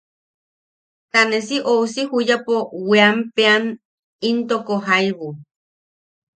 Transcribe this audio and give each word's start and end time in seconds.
Ta 1.11 1.21
ne 1.29 1.39
si 1.47 1.57
ousi 1.73 2.01
juyapo 2.11 2.55
weanpeʼean 2.89 3.63
intoko 4.29 4.73
jaibu. 4.85 5.27